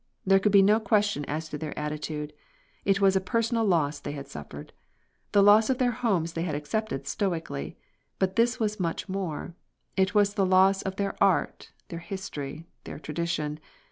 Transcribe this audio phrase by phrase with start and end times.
[0.25, 2.33] There could be no question as to their attitude.
[2.85, 4.73] It was a personal loss they had suffered.
[5.31, 7.77] The loss of their homes they had accepted stoically.
[8.17, 9.53] But this was much more.
[9.95, 13.59] It was the loss of their art, their history, their tradition.